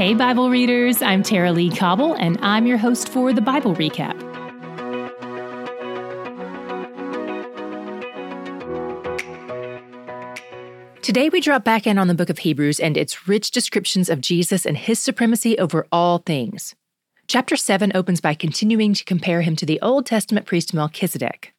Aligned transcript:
Hey, 0.00 0.14
Bible 0.14 0.48
readers, 0.48 1.02
I'm 1.02 1.22
Tara-Leigh 1.22 1.76
Cobble, 1.76 2.14
and 2.14 2.38
I'm 2.40 2.66
your 2.66 2.78
host 2.78 3.10
for 3.10 3.34
the 3.34 3.42
Bible 3.42 3.74
Recap. 3.74 4.18
Today, 11.02 11.28
we 11.28 11.42
drop 11.42 11.64
back 11.64 11.86
in 11.86 11.98
on 11.98 12.08
the 12.08 12.14
book 12.14 12.30
of 12.30 12.38
Hebrews 12.38 12.80
and 12.80 12.96
its 12.96 13.28
rich 13.28 13.50
descriptions 13.50 14.08
of 14.08 14.22
Jesus 14.22 14.64
and 14.64 14.78
his 14.78 14.98
supremacy 14.98 15.58
over 15.58 15.86
all 15.92 16.16
things. 16.16 16.74
Chapter 17.26 17.54
7 17.54 17.92
opens 17.94 18.22
by 18.22 18.32
continuing 18.32 18.94
to 18.94 19.04
compare 19.04 19.42
him 19.42 19.54
to 19.56 19.66
the 19.66 19.78
Old 19.82 20.06
Testament 20.06 20.46
priest 20.46 20.72
Melchizedek. 20.72 21.52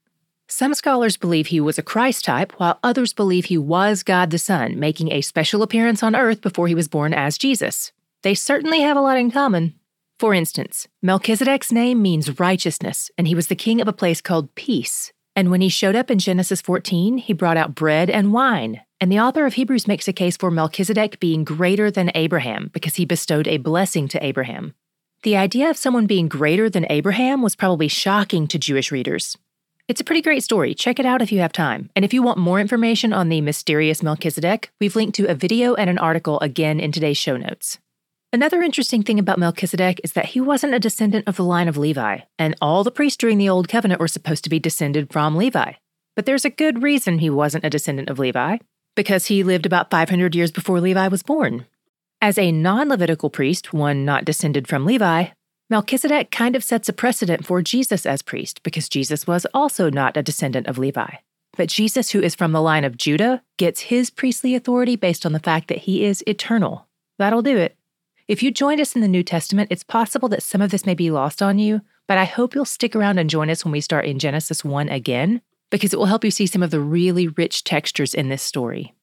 Some 0.47 0.73
scholars 0.73 1.15
believe 1.15 1.45
he 1.45 1.61
was 1.61 1.77
a 1.77 1.83
Christ 1.83 2.25
type, 2.25 2.53
while 2.53 2.79
others 2.81 3.13
believe 3.13 3.45
he 3.45 3.59
was 3.59 4.01
God 4.01 4.31
the 4.31 4.39
Son, 4.39 4.79
making 4.79 5.11
a 5.11 5.21
special 5.21 5.61
appearance 5.61 6.01
on 6.01 6.15
earth 6.15 6.41
before 6.41 6.67
he 6.67 6.73
was 6.73 6.87
born 6.87 7.13
as 7.13 7.37
Jesus. 7.37 7.91
They 8.23 8.35
certainly 8.35 8.81
have 8.81 8.97
a 8.97 9.01
lot 9.01 9.17
in 9.17 9.31
common. 9.31 9.75
For 10.19 10.35
instance, 10.35 10.87
Melchizedek's 11.01 11.71
name 11.71 12.01
means 12.01 12.39
righteousness, 12.39 13.09
and 13.17 13.27
he 13.27 13.33
was 13.33 13.47
the 13.47 13.55
king 13.55 13.81
of 13.81 13.87
a 13.87 13.93
place 13.93 14.21
called 14.21 14.53
Peace. 14.53 15.11
And 15.35 15.49
when 15.49 15.61
he 15.61 15.69
showed 15.69 15.95
up 15.95 16.11
in 16.11 16.19
Genesis 16.19 16.61
14, 16.61 17.17
he 17.17 17.33
brought 17.33 17.57
out 17.57 17.73
bread 17.73 18.09
and 18.09 18.31
wine, 18.31 18.81
and 18.99 19.11
the 19.11 19.19
author 19.19 19.47
of 19.47 19.55
Hebrews 19.55 19.87
makes 19.87 20.07
a 20.07 20.13
case 20.13 20.37
for 20.37 20.51
Melchizedek 20.51 21.19
being 21.19 21.43
greater 21.43 21.89
than 21.89 22.11
Abraham 22.13 22.69
because 22.73 22.95
he 22.95 23.05
bestowed 23.05 23.47
a 23.47 23.57
blessing 23.57 24.07
to 24.09 24.23
Abraham. 24.23 24.75
The 25.23 25.37
idea 25.37 25.69
of 25.69 25.77
someone 25.77 26.05
being 26.05 26.27
greater 26.27 26.69
than 26.69 26.85
Abraham 26.89 27.41
was 27.41 27.55
probably 27.55 27.87
shocking 27.87 28.47
to 28.47 28.59
Jewish 28.59 28.91
readers. 28.91 29.37
It's 29.87 30.01
a 30.01 30.03
pretty 30.03 30.21
great 30.21 30.43
story. 30.43 30.75
Check 30.75 30.99
it 30.99 31.05
out 31.05 31.21
if 31.21 31.31
you 31.31 31.39
have 31.39 31.51
time. 31.51 31.89
And 31.95 32.05
if 32.05 32.13
you 32.13 32.21
want 32.21 32.37
more 32.37 32.59
information 32.59 33.11
on 33.11 33.29
the 33.29 33.41
mysterious 33.41 34.03
Melchizedek, 34.03 34.71
we've 34.79 34.95
linked 34.95 35.15
to 35.15 35.25
a 35.25 35.33
video 35.33 35.73
and 35.73 35.89
an 35.89 35.97
article 35.97 36.39
again 36.39 36.79
in 36.79 36.91
today's 36.91 37.17
show 37.17 37.37
notes. 37.37 37.79
Another 38.33 38.61
interesting 38.61 39.03
thing 39.03 39.19
about 39.19 39.39
Melchizedek 39.39 39.99
is 40.05 40.13
that 40.13 40.27
he 40.27 40.39
wasn't 40.39 40.73
a 40.73 40.79
descendant 40.79 41.27
of 41.27 41.35
the 41.35 41.43
line 41.43 41.67
of 41.67 41.75
Levi, 41.75 42.19
and 42.39 42.55
all 42.61 42.81
the 42.85 42.89
priests 42.89 43.17
during 43.17 43.37
the 43.37 43.49
Old 43.49 43.67
Covenant 43.67 43.99
were 43.99 44.07
supposed 44.07 44.45
to 44.45 44.49
be 44.49 44.57
descended 44.57 45.11
from 45.11 45.35
Levi. 45.35 45.73
But 46.15 46.25
there's 46.25 46.45
a 46.45 46.49
good 46.49 46.81
reason 46.81 47.19
he 47.19 47.29
wasn't 47.29 47.65
a 47.65 47.69
descendant 47.69 48.09
of 48.09 48.19
Levi 48.19 48.59
because 48.95 49.25
he 49.25 49.43
lived 49.43 49.65
about 49.65 49.91
500 49.91 50.33
years 50.33 50.49
before 50.49 50.79
Levi 50.79 51.09
was 51.09 51.23
born. 51.23 51.65
As 52.21 52.37
a 52.37 52.53
non 52.53 52.87
Levitical 52.87 53.29
priest, 53.29 53.73
one 53.73 54.05
not 54.05 54.23
descended 54.23 54.65
from 54.65 54.85
Levi, 54.85 55.27
Melchizedek 55.69 56.31
kind 56.31 56.55
of 56.55 56.63
sets 56.63 56.87
a 56.87 56.93
precedent 56.93 57.45
for 57.45 57.61
Jesus 57.61 58.05
as 58.05 58.21
priest 58.21 58.63
because 58.63 58.87
Jesus 58.87 59.27
was 59.27 59.45
also 59.53 59.89
not 59.89 60.15
a 60.15 60.23
descendant 60.23 60.67
of 60.67 60.77
Levi. 60.77 61.15
But 61.57 61.67
Jesus, 61.67 62.11
who 62.11 62.21
is 62.21 62.35
from 62.35 62.53
the 62.53 62.61
line 62.61 62.85
of 62.85 62.95
Judah, 62.95 63.43
gets 63.57 63.81
his 63.81 64.09
priestly 64.09 64.55
authority 64.55 64.95
based 64.95 65.25
on 65.25 65.33
the 65.33 65.39
fact 65.39 65.67
that 65.67 65.79
he 65.79 66.05
is 66.05 66.23
eternal. 66.25 66.87
That'll 67.19 67.41
do 67.41 67.57
it. 67.57 67.75
If 68.31 68.41
you 68.41 68.49
joined 68.49 68.79
us 68.79 68.95
in 68.95 69.01
the 69.01 69.09
New 69.09 69.23
Testament, 69.23 69.67
it's 69.73 69.83
possible 69.83 70.29
that 70.29 70.41
some 70.41 70.61
of 70.61 70.71
this 70.71 70.85
may 70.85 70.93
be 70.93 71.11
lost 71.11 71.41
on 71.41 71.59
you, 71.59 71.81
but 72.07 72.17
I 72.17 72.23
hope 72.23 72.55
you'll 72.55 72.63
stick 72.63 72.95
around 72.95 73.17
and 73.17 73.29
join 73.29 73.49
us 73.49 73.65
when 73.65 73.73
we 73.73 73.81
start 73.81 74.05
in 74.05 74.19
Genesis 74.19 74.63
1 74.63 74.87
again 74.87 75.41
because 75.69 75.91
it 75.91 75.99
will 75.99 76.05
help 76.05 76.23
you 76.23 76.31
see 76.31 76.47
some 76.47 76.63
of 76.63 76.71
the 76.71 76.79
really 76.79 77.27
rich 77.27 77.65
textures 77.65 78.13
in 78.13 78.29
this 78.29 78.41
story. 78.41 78.95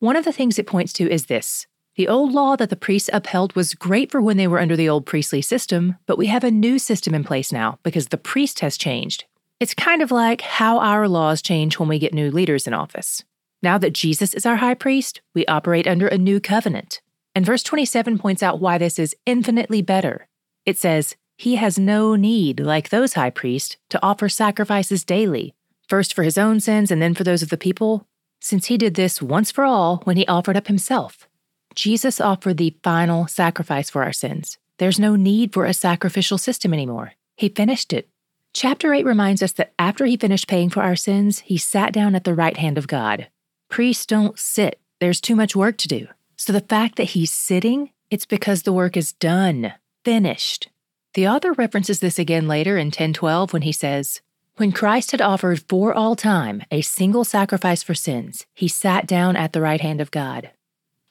One 0.00 0.16
of 0.16 0.24
the 0.24 0.32
things 0.32 0.58
it 0.58 0.66
points 0.66 0.92
to 0.94 1.08
is 1.08 1.26
this 1.26 1.68
the 1.94 2.08
old 2.08 2.32
law 2.32 2.56
that 2.56 2.70
the 2.70 2.76
priests 2.76 3.08
upheld 3.12 3.54
was 3.54 3.74
great 3.74 4.10
for 4.10 4.20
when 4.20 4.36
they 4.36 4.48
were 4.48 4.58
under 4.58 4.74
the 4.74 4.88
old 4.88 5.06
priestly 5.06 5.42
system, 5.42 5.94
but 6.06 6.18
we 6.18 6.26
have 6.26 6.42
a 6.42 6.50
new 6.50 6.76
system 6.80 7.14
in 7.14 7.22
place 7.22 7.52
now 7.52 7.78
because 7.84 8.08
the 8.08 8.18
priest 8.18 8.58
has 8.58 8.76
changed. 8.76 9.26
It's 9.60 9.74
kind 9.74 10.02
of 10.02 10.10
like 10.10 10.40
how 10.40 10.80
our 10.80 11.06
laws 11.06 11.40
change 11.40 11.78
when 11.78 11.88
we 11.88 12.00
get 12.00 12.12
new 12.12 12.32
leaders 12.32 12.66
in 12.66 12.74
office. 12.74 13.22
Now 13.62 13.78
that 13.78 13.92
Jesus 13.92 14.34
is 14.34 14.44
our 14.44 14.56
high 14.56 14.74
priest, 14.74 15.20
we 15.36 15.46
operate 15.46 15.86
under 15.86 16.08
a 16.08 16.18
new 16.18 16.40
covenant. 16.40 17.00
And 17.34 17.46
verse 17.46 17.62
27 17.62 18.18
points 18.18 18.42
out 18.42 18.60
why 18.60 18.78
this 18.78 18.98
is 18.98 19.16
infinitely 19.26 19.82
better. 19.82 20.28
It 20.66 20.78
says, 20.78 21.16
He 21.38 21.56
has 21.56 21.78
no 21.78 22.14
need, 22.14 22.60
like 22.60 22.88
those 22.88 23.14
high 23.14 23.30
priests, 23.30 23.76
to 23.90 24.02
offer 24.02 24.28
sacrifices 24.28 25.04
daily, 25.04 25.54
first 25.88 26.14
for 26.14 26.22
his 26.22 26.38
own 26.38 26.60
sins 26.60 26.90
and 26.90 27.00
then 27.00 27.14
for 27.14 27.24
those 27.24 27.42
of 27.42 27.48
the 27.48 27.56
people, 27.56 28.06
since 28.40 28.66
he 28.66 28.76
did 28.76 28.94
this 28.94 29.22
once 29.22 29.50
for 29.50 29.64
all 29.64 29.98
when 30.04 30.16
he 30.16 30.26
offered 30.26 30.56
up 30.56 30.66
himself. 30.66 31.28
Jesus 31.74 32.20
offered 32.20 32.58
the 32.58 32.76
final 32.82 33.26
sacrifice 33.26 33.88
for 33.88 34.02
our 34.02 34.12
sins. 34.12 34.58
There's 34.78 35.00
no 35.00 35.16
need 35.16 35.52
for 35.52 35.64
a 35.64 35.74
sacrificial 35.74 36.38
system 36.38 36.74
anymore. 36.74 37.12
He 37.36 37.48
finished 37.48 37.92
it. 37.92 38.08
Chapter 38.54 38.92
8 38.92 39.06
reminds 39.06 39.42
us 39.42 39.52
that 39.52 39.72
after 39.78 40.04
he 40.04 40.16
finished 40.16 40.48
paying 40.48 40.68
for 40.68 40.82
our 40.82 40.96
sins, 40.96 41.38
he 41.38 41.56
sat 41.56 41.92
down 41.92 42.14
at 42.14 42.24
the 42.24 42.34
right 42.34 42.56
hand 42.56 42.76
of 42.76 42.86
God. 42.86 43.28
Priests 43.70 44.04
don't 44.04 44.38
sit, 44.38 44.80
there's 45.00 45.20
too 45.20 45.34
much 45.34 45.56
work 45.56 45.78
to 45.78 45.88
do. 45.88 46.08
So 46.42 46.52
the 46.52 46.60
fact 46.60 46.96
that 46.96 47.10
he's 47.10 47.30
sitting, 47.30 47.90
it's 48.10 48.26
because 48.26 48.64
the 48.64 48.72
work 48.72 48.96
is 48.96 49.12
done, 49.12 49.74
finished. 50.04 50.70
The 51.14 51.28
author 51.28 51.52
references 51.52 52.00
this 52.00 52.18
again 52.18 52.48
later 52.48 52.76
in 52.76 52.88
1012 52.88 53.52
when 53.52 53.62
he 53.62 53.70
says, 53.70 54.22
When 54.56 54.72
Christ 54.72 55.12
had 55.12 55.20
offered 55.20 55.62
for 55.68 55.94
all 55.94 56.16
time 56.16 56.64
a 56.72 56.80
single 56.80 57.22
sacrifice 57.22 57.84
for 57.84 57.94
sins, 57.94 58.44
he 58.54 58.66
sat 58.66 59.06
down 59.06 59.36
at 59.36 59.52
the 59.52 59.60
right 59.60 59.80
hand 59.80 60.00
of 60.00 60.10
God. 60.10 60.50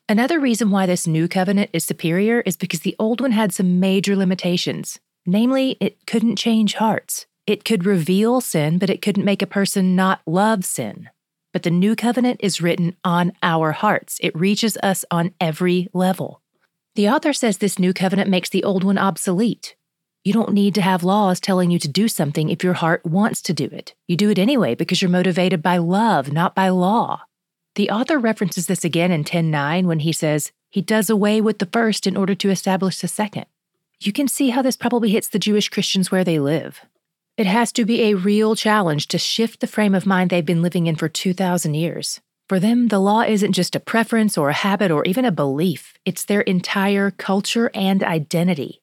Another 0.09 0.37
reason 0.37 0.69
why 0.69 0.85
this 0.85 1.07
new 1.07 1.29
covenant 1.29 1.69
is 1.71 1.85
superior 1.85 2.41
is 2.41 2.57
because 2.57 2.81
the 2.81 2.97
old 2.99 3.21
one 3.21 3.31
had 3.31 3.53
some 3.53 3.79
major 3.79 4.17
limitations. 4.17 4.99
Namely, 5.25 5.77
it 5.79 6.05
couldn't 6.05 6.35
change 6.35 6.73
hearts. 6.73 7.25
It 7.47 7.63
could 7.63 7.85
reveal 7.85 8.41
sin, 8.41 8.79
but 8.79 8.89
it 8.89 9.01
couldn't 9.01 9.23
make 9.23 9.41
a 9.41 9.47
person 9.47 9.95
not 9.95 10.19
love 10.25 10.65
sin. 10.65 11.09
But 11.53 11.63
the 11.63 11.69
new 11.69 11.95
covenant 11.95 12.39
is 12.41 12.61
written 12.61 12.95
on 13.03 13.33
our 13.43 13.71
hearts, 13.71 14.19
it 14.21 14.35
reaches 14.35 14.77
us 14.77 15.03
on 15.11 15.33
every 15.39 15.89
level. 15.93 16.41
The 16.95 17.09
author 17.09 17.33
says 17.33 17.57
this 17.57 17.79
new 17.79 17.93
covenant 17.93 18.29
makes 18.29 18.49
the 18.49 18.63
old 18.63 18.83
one 18.83 18.97
obsolete. 18.97 19.75
You 20.23 20.33
don't 20.33 20.53
need 20.53 20.75
to 20.75 20.81
have 20.81 21.03
laws 21.03 21.39
telling 21.39 21.71
you 21.71 21.79
to 21.79 21.87
do 21.87 22.07
something 22.07 22.49
if 22.49 22.63
your 22.63 22.73
heart 22.73 23.05
wants 23.05 23.41
to 23.43 23.53
do 23.53 23.65
it. 23.65 23.95
You 24.07 24.15
do 24.15 24.29
it 24.29 24.37
anyway 24.37 24.75
because 24.75 25.01
you're 25.01 25.09
motivated 25.09 25.63
by 25.63 25.77
love, 25.77 26.31
not 26.31 26.53
by 26.53 26.69
law. 26.69 27.21
The 27.75 27.89
author 27.89 28.19
references 28.19 28.67
this 28.67 28.83
again 28.83 29.11
in 29.11 29.23
10:9 29.23 29.87
when 29.87 29.99
he 29.99 30.11
says, 30.11 30.51
"He 30.69 30.81
does 30.81 31.09
away 31.09 31.41
with 31.41 31.59
the 31.59 31.65
first 31.65 32.05
in 32.05 32.17
order 32.17 32.35
to 32.35 32.49
establish 32.51 32.99
the 32.99 33.07
second." 33.07 33.45
You 33.99 34.11
can 34.11 34.27
see 34.27 34.49
how 34.49 34.61
this 34.61 34.75
probably 34.75 35.11
hits 35.11 35.27
the 35.27 35.39
Jewish 35.39 35.69
Christians 35.69 36.11
where 36.11 36.23
they 36.23 36.39
live. 36.39 36.81
It 37.37 37.47
has 37.47 37.71
to 37.73 37.85
be 37.85 38.03
a 38.03 38.15
real 38.15 38.55
challenge 38.55 39.07
to 39.07 39.17
shift 39.17 39.61
the 39.61 39.67
frame 39.67 39.95
of 39.95 40.05
mind 40.05 40.29
they've 40.29 40.45
been 40.45 40.61
living 40.61 40.87
in 40.87 40.95
for 40.95 41.07
2,000 41.07 41.73
years. 41.73 42.19
For 42.49 42.59
them, 42.59 42.89
the 42.89 42.99
law 42.99 43.21
isn't 43.21 43.53
just 43.53 43.75
a 43.75 43.79
preference 43.79 44.37
or 44.37 44.49
a 44.49 44.53
habit 44.53 44.91
or 44.91 45.05
even 45.05 45.23
a 45.23 45.31
belief, 45.31 45.93
it's 46.03 46.25
their 46.25 46.41
entire 46.41 47.09
culture 47.09 47.71
and 47.73 48.03
identity. 48.03 48.81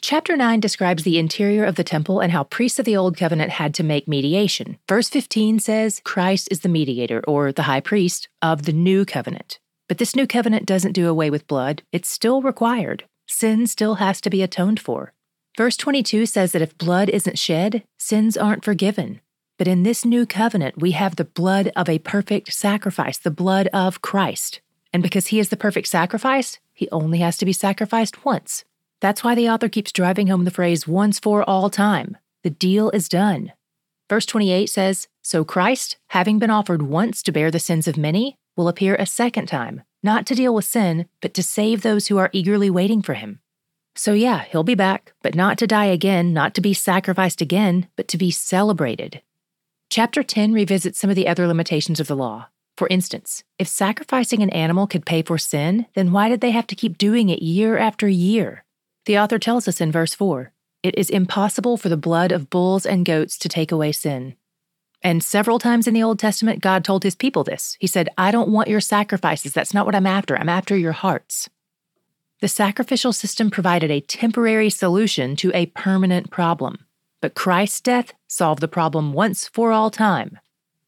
Chapter 0.00 0.36
9 0.36 0.60
describes 0.60 1.02
the 1.02 1.18
interior 1.18 1.64
of 1.64 1.76
the 1.76 1.84
temple 1.84 2.20
and 2.20 2.32
how 2.32 2.44
priests 2.44 2.78
of 2.78 2.86
the 2.86 2.96
Old 2.96 3.16
Covenant 3.16 3.50
had 3.50 3.74
to 3.74 3.82
make 3.82 4.08
mediation. 4.08 4.78
Verse 4.88 5.08
15 5.08 5.58
says 5.58 6.00
Christ 6.04 6.48
is 6.50 6.60
the 6.60 6.68
mediator, 6.68 7.22
or 7.28 7.52
the 7.52 7.62
high 7.62 7.80
priest, 7.80 8.28
of 8.40 8.62
the 8.64 8.72
new 8.72 9.04
covenant. 9.04 9.58
But 9.88 9.98
this 9.98 10.16
new 10.16 10.26
covenant 10.26 10.66
doesn't 10.66 10.92
do 10.92 11.08
away 11.08 11.30
with 11.30 11.46
blood, 11.46 11.82
it's 11.92 12.08
still 12.08 12.40
required. 12.40 13.04
Sin 13.26 13.66
still 13.66 13.96
has 13.96 14.20
to 14.22 14.30
be 14.30 14.42
atoned 14.42 14.80
for. 14.80 15.12
Verse 15.56 15.76
22 15.76 16.26
says 16.26 16.52
that 16.52 16.62
if 16.62 16.76
blood 16.78 17.08
isn't 17.08 17.38
shed, 17.38 17.84
sins 17.96 18.36
aren't 18.36 18.64
forgiven. 18.64 19.20
But 19.56 19.68
in 19.68 19.84
this 19.84 20.04
new 20.04 20.26
covenant, 20.26 20.80
we 20.80 20.90
have 20.92 21.14
the 21.14 21.24
blood 21.24 21.70
of 21.76 21.88
a 21.88 22.00
perfect 22.00 22.52
sacrifice, 22.52 23.18
the 23.18 23.30
blood 23.30 23.68
of 23.68 24.02
Christ. 24.02 24.60
And 24.92 25.00
because 25.00 25.28
he 25.28 25.38
is 25.38 25.50
the 25.50 25.56
perfect 25.56 25.86
sacrifice, 25.86 26.58
he 26.72 26.88
only 26.90 27.18
has 27.18 27.36
to 27.38 27.44
be 27.44 27.52
sacrificed 27.52 28.24
once. 28.24 28.64
That's 29.00 29.22
why 29.22 29.36
the 29.36 29.48
author 29.48 29.68
keeps 29.68 29.92
driving 29.92 30.26
home 30.26 30.44
the 30.44 30.50
phrase 30.50 30.88
once 30.88 31.20
for 31.20 31.48
all 31.48 31.70
time. 31.70 32.16
The 32.42 32.50
deal 32.50 32.90
is 32.90 33.08
done. 33.08 33.52
Verse 34.08 34.26
28 34.26 34.68
says, 34.68 35.06
So 35.22 35.44
Christ, 35.44 35.98
having 36.08 36.40
been 36.40 36.50
offered 36.50 36.82
once 36.82 37.22
to 37.22 37.32
bear 37.32 37.52
the 37.52 37.60
sins 37.60 37.86
of 37.86 37.96
many, 37.96 38.36
will 38.56 38.66
appear 38.66 38.96
a 38.96 39.06
second 39.06 39.46
time, 39.46 39.82
not 40.02 40.26
to 40.26 40.34
deal 40.34 40.54
with 40.54 40.64
sin, 40.64 41.06
but 41.20 41.32
to 41.34 41.42
save 41.44 41.82
those 41.82 42.08
who 42.08 42.18
are 42.18 42.30
eagerly 42.32 42.70
waiting 42.70 43.02
for 43.02 43.14
him. 43.14 43.38
So, 43.96 44.12
yeah, 44.12 44.44
he'll 44.44 44.64
be 44.64 44.74
back, 44.74 45.12
but 45.22 45.34
not 45.34 45.56
to 45.58 45.66
die 45.66 45.86
again, 45.86 46.32
not 46.32 46.54
to 46.54 46.60
be 46.60 46.74
sacrificed 46.74 47.40
again, 47.40 47.88
but 47.96 48.08
to 48.08 48.18
be 48.18 48.30
celebrated. 48.30 49.22
Chapter 49.90 50.22
10 50.22 50.52
revisits 50.52 50.98
some 50.98 51.10
of 51.10 51.16
the 51.16 51.28
other 51.28 51.46
limitations 51.46 52.00
of 52.00 52.08
the 52.08 52.16
law. 52.16 52.48
For 52.76 52.88
instance, 52.88 53.44
if 53.58 53.68
sacrificing 53.68 54.42
an 54.42 54.50
animal 54.50 54.88
could 54.88 55.06
pay 55.06 55.22
for 55.22 55.38
sin, 55.38 55.86
then 55.94 56.10
why 56.10 56.28
did 56.28 56.40
they 56.40 56.50
have 56.50 56.66
to 56.66 56.74
keep 56.74 56.98
doing 56.98 57.28
it 57.28 57.42
year 57.42 57.78
after 57.78 58.08
year? 58.08 58.64
The 59.06 59.18
author 59.18 59.38
tells 59.38 59.68
us 59.68 59.80
in 59.80 59.92
verse 59.92 60.14
4 60.14 60.50
it 60.82 60.98
is 60.98 61.08
impossible 61.08 61.78
for 61.78 61.88
the 61.88 61.96
blood 61.96 62.30
of 62.30 62.50
bulls 62.50 62.84
and 62.84 63.06
goats 63.06 63.38
to 63.38 63.48
take 63.48 63.72
away 63.72 63.90
sin. 63.90 64.34
And 65.02 65.24
several 65.24 65.58
times 65.58 65.86
in 65.86 65.94
the 65.94 66.02
Old 66.02 66.18
Testament, 66.18 66.60
God 66.60 66.84
told 66.84 67.04
his 67.04 67.14
people 67.14 67.42
this. 67.42 67.76
He 67.80 67.86
said, 67.86 68.10
I 68.18 68.30
don't 68.30 68.50
want 68.50 68.68
your 68.68 68.80
sacrifices. 68.80 69.54
That's 69.54 69.72
not 69.72 69.86
what 69.86 69.94
I'm 69.94 70.06
after. 70.06 70.36
I'm 70.36 70.48
after 70.48 70.76
your 70.76 70.92
hearts. 70.92 71.48
The 72.44 72.48
sacrificial 72.48 73.14
system 73.14 73.50
provided 73.50 73.90
a 73.90 74.02
temporary 74.02 74.68
solution 74.68 75.34
to 75.36 75.50
a 75.54 75.64
permanent 75.64 76.30
problem, 76.30 76.84
but 77.22 77.34
Christ's 77.34 77.80
death 77.80 78.12
solved 78.28 78.60
the 78.60 78.68
problem 78.68 79.14
once 79.14 79.48
for 79.48 79.72
all 79.72 79.88
time. 79.88 80.38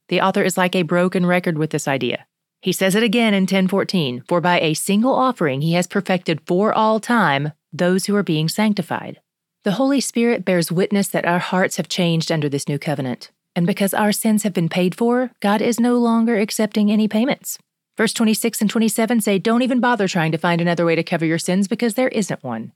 The 0.08 0.20
author 0.20 0.42
is 0.42 0.58
like 0.58 0.76
a 0.76 0.82
broken 0.82 1.24
record 1.24 1.56
with 1.56 1.70
this 1.70 1.88
idea. 1.88 2.26
He 2.60 2.72
says 2.72 2.94
it 2.94 3.02
again 3.02 3.32
in 3.32 3.44
1014 3.44 4.24
For 4.28 4.42
by 4.42 4.60
a 4.60 4.74
single 4.74 5.14
offering 5.14 5.62
he 5.62 5.72
has 5.72 5.86
perfected 5.86 6.42
for 6.46 6.74
all 6.74 7.00
time 7.00 7.52
those 7.72 8.04
who 8.04 8.14
are 8.16 8.22
being 8.22 8.50
sanctified. 8.50 9.22
The 9.62 9.78
Holy 9.80 10.02
Spirit 10.02 10.44
bears 10.44 10.70
witness 10.70 11.08
that 11.08 11.24
our 11.24 11.38
hearts 11.38 11.78
have 11.78 11.88
changed 11.88 12.30
under 12.30 12.50
this 12.50 12.68
new 12.68 12.78
covenant. 12.78 13.30
And 13.54 13.66
because 13.66 13.94
our 13.94 14.12
sins 14.12 14.42
have 14.42 14.52
been 14.52 14.68
paid 14.68 14.94
for, 14.94 15.30
God 15.40 15.62
is 15.62 15.80
no 15.80 15.96
longer 15.96 16.36
accepting 16.36 16.92
any 16.92 17.08
payments. 17.08 17.58
Verse 17.96 18.12
26 18.12 18.60
and 18.60 18.68
27 18.68 19.20
say, 19.20 19.38
Don't 19.38 19.62
even 19.62 19.80
bother 19.80 20.06
trying 20.06 20.32
to 20.32 20.38
find 20.38 20.60
another 20.60 20.84
way 20.84 20.94
to 20.94 21.02
cover 21.02 21.24
your 21.24 21.38
sins 21.38 21.66
because 21.66 21.94
there 21.94 22.08
isn't 22.08 22.44
one. 22.44 22.72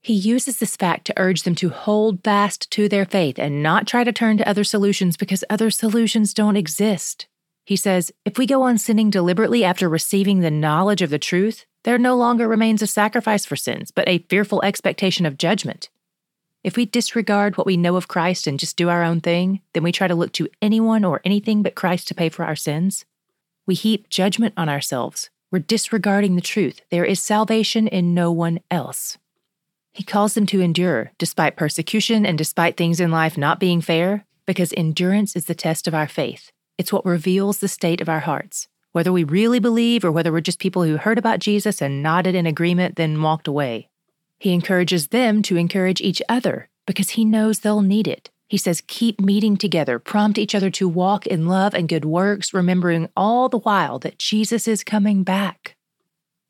He 0.00 0.14
uses 0.14 0.58
this 0.58 0.76
fact 0.76 1.04
to 1.06 1.14
urge 1.16 1.42
them 1.42 1.54
to 1.56 1.68
hold 1.68 2.24
fast 2.24 2.70
to 2.72 2.88
their 2.88 3.04
faith 3.04 3.38
and 3.38 3.62
not 3.62 3.86
try 3.86 4.02
to 4.02 4.12
turn 4.12 4.38
to 4.38 4.48
other 4.48 4.64
solutions 4.64 5.16
because 5.16 5.44
other 5.48 5.70
solutions 5.70 6.34
don't 6.34 6.56
exist. 6.56 7.26
He 7.64 7.76
says, 7.76 8.10
If 8.24 8.38
we 8.38 8.46
go 8.46 8.62
on 8.62 8.78
sinning 8.78 9.10
deliberately 9.10 9.62
after 9.62 9.88
receiving 9.88 10.40
the 10.40 10.50
knowledge 10.50 11.02
of 11.02 11.10
the 11.10 11.18
truth, 11.18 11.66
there 11.84 11.98
no 11.98 12.16
longer 12.16 12.48
remains 12.48 12.82
a 12.82 12.86
sacrifice 12.86 13.44
for 13.44 13.56
sins, 13.56 13.90
but 13.90 14.08
a 14.08 14.24
fearful 14.28 14.62
expectation 14.64 15.26
of 15.26 15.38
judgment. 15.38 15.90
If 16.64 16.76
we 16.76 16.86
disregard 16.86 17.56
what 17.56 17.66
we 17.66 17.76
know 17.76 17.96
of 17.96 18.08
Christ 18.08 18.46
and 18.46 18.58
just 18.58 18.76
do 18.76 18.88
our 18.88 19.02
own 19.02 19.20
thing, 19.20 19.60
then 19.74 19.82
we 19.82 19.92
try 19.92 20.08
to 20.08 20.14
look 20.14 20.32
to 20.32 20.48
anyone 20.60 21.04
or 21.04 21.20
anything 21.24 21.62
but 21.62 21.74
Christ 21.74 22.08
to 22.08 22.14
pay 22.14 22.28
for 22.28 22.44
our 22.44 22.56
sins. 22.56 23.04
We 23.66 23.74
heap 23.74 24.08
judgment 24.08 24.54
on 24.56 24.68
ourselves. 24.68 25.30
We're 25.52 25.60
disregarding 25.60 26.34
the 26.34 26.42
truth. 26.42 26.80
There 26.90 27.04
is 27.04 27.20
salvation 27.20 27.86
in 27.86 28.14
no 28.14 28.32
one 28.32 28.58
else. 28.70 29.18
He 29.92 30.02
calls 30.02 30.34
them 30.34 30.46
to 30.46 30.60
endure, 30.60 31.12
despite 31.18 31.56
persecution 31.56 32.26
and 32.26 32.36
despite 32.36 32.76
things 32.76 32.98
in 32.98 33.10
life 33.10 33.38
not 33.38 33.60
being 33.60 33.80
fair, 33.80 34.24
because 34.46 34.74
endurance 34.76 35.36
is 35.36 35.44
the 35.44 35.54
test 35.54 35.86
of 35.86 35.94
our 35.94 36.08
faith. 36.08 36.50
It's 36.76 36.92
what 36.92 37.04
reveals 37.04 37.58
the 37.58 37.68
state 37.68 38.00
of 38.00 38.08
our 38.08 38.20
hearts. 38.20 38.66
Whether 38.90 39.12
we 39.12 39.22
really 39.22 39.60
believe 39.60 40.04
or 40.04 40.10
whether 40.10 40.32
we're 40.32 40.40
just 40.40 40.58
people 40.58 40.82
who 40.82 40.96
heard 40.96 41.18
about 41.18 41.38
Jesus 41.38 41.80
and 41.80 42.02
nodded 42.02 42.34
in 42.34 42.46
agreement, 42.46 42.96
then 42.96 43.22
walked 43.22 43.46
away. 43.46 43.88
He 44.40 44.52
encourages 44.52 45.08
them 45.08 45.40
to 45.42 45.56
encourage 45.56 46.00
each 46.00 46.20
other 46.28 46.68
because 46.84 47.10
he 47.10 47.24
knows 47.24 47.60
they'll 47.60 47.82
need 47.82 48.08
it. 48.08 48.31
He 48.52 48.58
says, 48.58 48.82
keep 48.86 49.18
meeting 49.18 49.56
together, 49.56 49.98
prompt 49.98 50.36
each 50.36 50.54
other 50.54 50.68
to 50.72 50.86
walk 50.86 51.26
in 51.26 51.46
love 51.46 51.72
and 51.72 51.88
good 51.88 52.04
works, 52.04 52.52
remembering 52.52 53.08
all 53.16 53.48
the 53.48 53.60
while 53.60 53.98
that 54.00 54.18
Jesus 54.18 54.68
is 54.68 54.84
coming 54.84 55.22
back. 55.22 55.74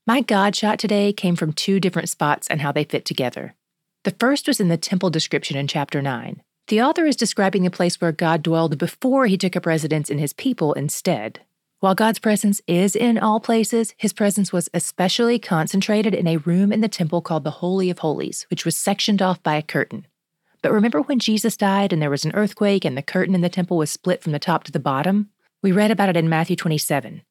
My 0.04 0.20
God 0.20 0.56
shot 0.56 0.80
today 0.80 1.12
came 1.12 1.36
from 1.36 1.52
two 1.52 1.78
different 1.78 2.08
spots 2.08 2.48
and 2.48 2.60
how 2.60 2.72
they 2.72 2.82
fit 2.82 3.04
together. 3.04 3.54
The 4.02 4.16
first 4.18 4.48
was 4.48 4.58
in 4.58 4.66
the 4.66 4.76
temple 4.76 5.10
description 5.10 5.56
in 5.56 5.68
chapter 5.68 6.02
9. 6.02 6.42
The 6.66 6.82
author 6.82 7.06
is 7.06 7.14
describing 7.14 7.62
the 7.62 7.70
place 7.70 8.00
where 8.00 8.10
God 8.10 8.42
dwelled 8.42 8.78
before 8.78 9.26
he 9.26 9.38
took 9.38 9.54
up 9.54 9.64
residence 9.64 10.10
in 10.10 10.18
his 10.18 10.32
people 10.32 10.72
instead. 10.72 11.42
While 11.78 11.94
God's 11.94 12.18
presence 12.18 12.60
is 12.66 12.96
in 12.96 13.16
all 13.16 13.38
places, 13.38 13.94
his 13.96 14.12
presence 14.12 14.52
was 14.52 14.68
especially 14.74 15.38
concentrated 15.38 16.14
in 16.16 16.26
a 16.26 16.38
room 16.38 16.72
in 16.72 16.80
the 16.80 16.88
temple 16.88 17.22
called 17.22 17.44
the 17.44 17.60
Holy 17.62 17.90
of 17.90 18.00
Holies, 18.00 18.44
which 18.50 18.64
was 18.64 18.76
sectioned 18.76 19.22
off 19.22 19.40
by 19.44 19.54
a 19.54 19.62
curtain. 19.62 20.08
But 20.62 20.72
remember 20.72 21.02
when 21.02 21.18
Jesus 21.18 21.56
died 21.56 21.92
and 21.92 22.00
there 22.00 22.10
was 22.10 22.24
an 22.24 22.34
earthquake 22.34 22.84
and 22.84 22.96
the 22.96 23.02
curtain 23.02 23.34
in 23.34 23.40
the 23.40 23.48
temple 23.48 23.76
was 23.76 23.90
split 23.90 24.22
from 24.22 24.32
the 24.32 24.38
top 24.38 24.62
to 24.64 24.72
the 24.72 24.78
bottom? 24.78 25.30
We 25.60 25.72
read 25.72 25.90
about 25.90 26.08
it 26.08 26.16
in 26.16 26.28
Matthew 26.28 26.56
27. 26.56 27.22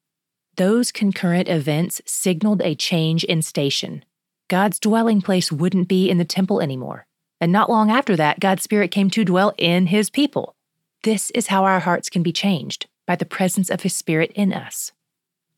Those 0.56 0.92
concurrent 0.92 1.48
events 1.48 2.02
signaled 2.06 2.60
a 2.60 2.74
change 2.74 3.24
in 3.24 3.40
station. 3.40 4.04
God's 4.48 4.78
dwelling 4.78 5.22
place 5.22 5.50
wouldn't 5.50 5.88
be 5.88 6.10
in 6.10 6.18
the 6.18 6.26
temple 6.26 6.60
anymore. 6.60 7.06
And 7.40 7.50
not 7.50 7.70
long 7.70 7.90
after 7.90 8.16
that, 8.16 8.38
God's 8.38 8.62
Spirit 8.62 8.90
came 8.90 9.08
to 9.10 9.24
dwell 9.24 9.54
in 9.56 9.86
His 9.86 10.10
people. 10.10 10.54
This 11.02 11.30
is 11.30 11.46
how 11.46 11.64
our 11.64 11.80
hearts 11.80 12.10
can 12.10 12.22
be 12.22 12.32
changed 12.32 12.86
by 13.06 13.16
the 13.16 13.24
presence 13.24 13.70
of 13.70 13.80
His 13.82 13.96
Spirit 13.96 14.30
in 14.34 14.52
us. 14.52 14.92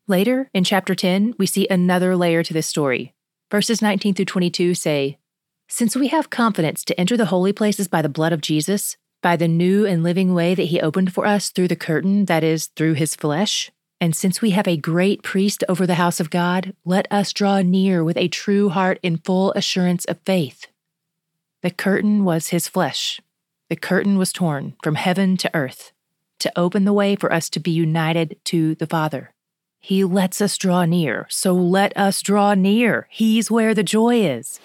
Later, 0.07 0.49
in 0.53 0.63
chapter 0.63 0.95
10, 0.95 1.35
we 1.37 1.45
see 1.45 1.67
another 1.69 2.15
layer 2.15 2.41
to 2.41 2.53
this 2.53 2.67
story. 2.67 3.13
Verses 3.51 3.81
19 3.81 4.13
through 4.13 4.25
22 4.25 4.73
say, 4.75 5.17
since 5.67 5.95
we 5.95 6.07
have 6.09 6.29
confidence 6.29 6.83
to 6.85 6.99
enter 6.99 7.17
the 7.17 7.25
holy 7.25 7.53
places 7.53 7.87
by 7.87 8.01
the 8.01 8.09
blood 8.09 8.33
of 8.33 8.41
Jesus, 8.41 8.97
by 9.21 9.35
the 9.35 9.47
new 9.47 9.85
and 9.85 10.03
living 10.03 10.33
way 10.33 10.53
that 10.55 10.63
he 10.63 10.79
opened 10.79 11.13
for 11.13 11.25
us 11.25 11.49
through 11.49 11.67
the 11.67 11.75
curtain, 11.75 12.25
that 12.25 12.43
is, 12.43 12.67
through 12.67 12.93
his 12.93 13.15
flesh, 13.15 13.71
and 14.01 14.15
since 14.15 14.41
we 14.41 14.51
have 14.51 14.67
a 14.67 14.77
great 14.77 15.23
priest 15.23 15.63
over 15.69 15.87
the 15.87 15.95
house 15.95 16.19
of 16.19 16.29
God, 16.29 16.75
let 16.83 17.07
us 17.11 17.33
draw 17.33 17.61
near 17.61 18.03
with 18.03 18.17
a 18.17 18.27
true 18.27 18.69
heart 18.69 18.99
in 19.01 19.17
full 19.17 19.51
assurance 19.53 20.05
of 20.05 20.19
faith. 20.25 20.67
The 21.63 21.71
curtain 21.71 22.23
was 22.25 22.49
his 22.49 22.67
flesh. 22.67 23.21
The 23.69 23.75
curtain 23.75 24.17
was 24.17 24.33
torn 24.33 24.75
from 24.83 24.95
heaven 24.95 25.37
to 25.37 25.55
earth 25.55 25.91
to 26.39 26.51
open 26.55 26.85
the 26.85 26.93
way 26.93 27.15
for 27.15 27.31
us 27.31 27.49
to 27.49 27.59
be 27.59 27.71
united 27.71 28.37
to 28.45 28.75
the 28.75 28.85
Father. 28.85 29.33
He 29.79 30.03
lets 30.03 30.41
us 30.41 30.57
draw 30.57 30.85
near, 30.85 31.25
so 31.29 31.53
let 31.53 31.95
us 31.97 32.21
draw 32.21 32.53
near. 32.53 33.07
He's 33.09 33.49
where 33.49 33.73
the 33.73 33.83
joy 33.83 34.21
is. 34.21 34.59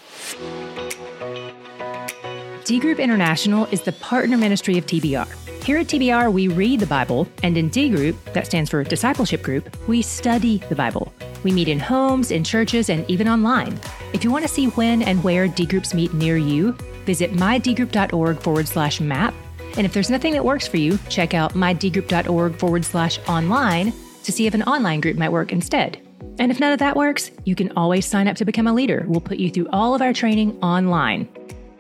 D 2.71 2.79
Group 2.79 3.01
International 3.01 3.67
is 3.73 3.81
the 3.81 3.91
partner 3.91 4.37
ministry 4.37 4.79
of 4.79 4.87
TBR. 4.87 5.27
Here 5.65 5.79
at 5.79 5.89
TBR, 5.89 6.33
we 6.33 6.47
read 6.47 6.79
the 6.79 6.87
Bible, 6.87 7.27
and 7.43 7.59
in 7.59 7.69
D 7.69 7.91
Group, 7.91 8.17
that 8.33 8.47
stands 8.47 8.71
for 8.71 8.85
Discipleship 8.85 9.43
Group, 9.43 9.77
we 9.89 10.03
study 10.03 10.59
the 10.69 10.77
Bible. 10.77 11.13
We 11.43 11.51
meet 11.51 11.67
in 11.67 11.81
homes, 11.81 12.31
in 12.31 12.45
churches, 12.45 12.89
and 12.89 13.05
even 13.11 13.27
online. 13.27 13.77
If 14.13 14.23
you 14.23 14.31
want 14.31 14.45
to 14.45 14.49
see 14.49 14.67
when 14.67 15.03
and 15.03 15.25
where 15.25 15.49
D 15.49 15.67
groups 15.67 15.95
meet 15.95 16.15
near 16.15 16.37
you, 16.37 16.71
visit 17.07 17.33
mydgroup.org 17.33 18.39
forward 18.39 18.69
slash 18.69 19.01
map. 19.01 19.35
And 19.77 19.85
if 19.85 19.93
there's 19.93 20.09
nothing 20.09 20.33
that 20.35 20.45
works 20.45 20.69
for 20.69 20.77
you, 20.77 20.97
check 21.09 21.35
out 21.35 21.55
mydgroup.org 21.55 22.55
forward 22.55 22.85
slash 22.85 23.19
online 23.27 23.93
to 24.23 24.31
see 24.31 24.47
if 24.47 24.55
an 24.55 24.63
online 24.63 25.01
group 25.01 25.17
might 25.17 25.33
work 25.33 25.51
instead. 25.51 26.01
And 26.39 26.53
if 26.53 26.61
none 26.61 26.73
of 26.73 26.79
that 26.79 26.95
works, 26.95 27.33
you 27.43 27.57
can 27.57 27.73
always 27.77 28.07
sign 28.07 28.29
up 28.29 28.37
to 28.37 28.45
become 28.45 28.69
a 28.69 28.73
leader. 28.73 29.07
We'll 29.09 29.21
put 29.21 29.39
you 29.39 29.51
through 29.51 29.71
all 29.73 29.97
of 29.97 30.03
our 30.03 30.13
training 30.13 30.57
online. 30.63 31.29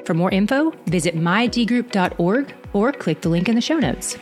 For 0.04 0.14
more 0.14 0.30
info, 0.30 0.70
visit 0.86 1.16
mydgroup.org 1.16 2.54
or 2.72 2.92
click 2.92 3.20
the 3.20 3.28
link 3.28 3.48
in 3.48 3.54
the 3.54 3.60
show 3.60 3.78
notes. 3.78 4.16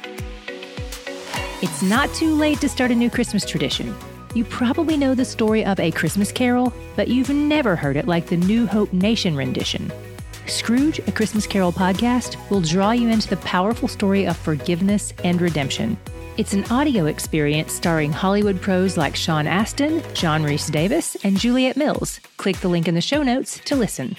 It's 1.60 1.82
not 1.82 2.12
too 2.14 2.34
late 2.34 2.60
to 2.60 2.68
start 2.68 2.90
a 2.90 2.94
new 2.94 3.10
Christmas 3.10 3.44
tradition. 3.44 3.94
You 4.34 4.44
probably 4.44 4.96
know 4.96 5.14
the 5.14 5.24
story 5.24 5.64
of 5.64 5.80
A 5.80 5.90
Christmas 5.90 6.30
Carol, 6.30 6.72
but 6.96 7.08
you've 7.08 7.30
never 7.30 7.74
heard 7.74 7.96
it 7.96 8.06
like 8.06 8.26
the 8.26 8.36
New 8.36 8.66
Hope 8.66 8.92
Nation 8.92 9.34
rendition. 9.34 9.90
Scrooge, 10.46 10.98
a 11.00 11.12
Christmas 11.12 11.46
Carol 11.46 11.72
podcast, 11.72 12.36
will 12.50 12.60
draw 12.60 12.92
you 12.92 13.08
into 13.08 13.28
the 13.28 13.36
powerful 13.38 13.88
story 13.88 14.26
of 14.26 14.36
forgiveness 14.36 15.12
and 15.24 15.40
redemption. 15.40 15.98
It's 16.36 16.52
an 16.52 16.64
audio 16.70 17.06
experience 17.06 17.72
starring 17.72 18.12
Hollywood 18.12 18.60
pros 18.60 18.96
like 18.96 19.16
Sean 19.16 19.46
Astin, 19.46 20.02
John 20.14 20.44
Rhys-Davies, 20.44 21.16
and 21.24 21.38
Juliet 21.38 21.76
Mills. 21.76 22.20
Click 22.36 22.56
the 22.58 22.68
link 22.68 22.86
in 22.86 22.94
the 22.94 23.00
show 23.00 23.22
notes 23.22 23.58
to 23.64 23.74
listen. 23.74 24.16